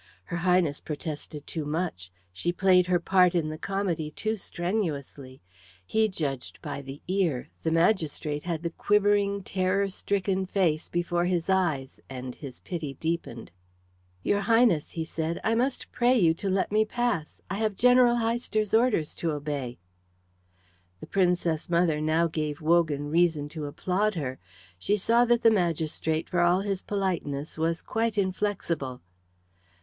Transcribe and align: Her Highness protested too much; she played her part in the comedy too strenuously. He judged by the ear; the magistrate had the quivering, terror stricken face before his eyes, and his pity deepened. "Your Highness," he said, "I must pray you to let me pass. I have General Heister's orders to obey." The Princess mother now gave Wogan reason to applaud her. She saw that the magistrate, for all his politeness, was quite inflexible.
Her 0.23 0.37
Highness 0.37 0.79
protested 0.79 1.45
too 1.45 1.63
much; 1.63 2.09
she 2.33 2.51
played 2.51 2.87
her 2.87 2.99
part 2.99 3.35
in 3.35 3.49
the 3.49 3.57
comedy 3.59 4.09
too 4.09 4.35
strenuously. 4.35 5.43
He 5.85 6.07
judged 6.09 6.59
by 6.59 6.81
the 6.81 7.03
ear; 7.07 7.49
the 7.61 7.69
magistrate 7.69 8.41
had 8.43 8.63
the 8.63 8.71
quivering, 8.71 9.43
terror 9.43 9.89
stricken 9.89 10.47
face 10.47 10.89
before 10.89 11.25
his 11.25 11.51
eyes, 11.51 11.99
and 12.09 12.33
his 12.33 12.61
pity 12.61 12.95
deepened. 12.95 13.51
"Your 14.23 14.39
Highness," 14.39 14.89
he 14.89 15.05
said, 15.05 15.39
"I 15.43 15.53
must 15.53 15.91
pray 15.91 16.17
you 16.17 16.33
to 16.33 16.49
let 16.49 16.71
me 16.71 16.83
pass. 16.83 17.39
I 17.47 17.57
have 17.59 17.75
General 17.75 18.15
Heister's 18.15 18.73
orders 18.73 19.13
to 19.13 19.29
obey." 19.29 19.77
The 20.99 21.05
Princess 21.05 21.69
mother 21.69 22.01
now 22.01 22.25
gave 22.25 22.59
Wogan 22.59 23.11
reason 23.11 23.49
to 23.49 23.65
applaud 23.67 24.15
her. 24.15 24.39
She 24.79 24.97
saw 24.97 25.25
that 25.25 25.43
the 25.43 25.51
magistrate, 25.51 26.27
for 26.27 26.39
all 26.39 26.61
his 26.61 26.81
politeness, 26.81 27.55
was 27.59 27.83
quite 27.83 28.17
inflexible. 28.17 29.03